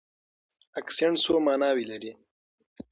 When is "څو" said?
1.23-1.33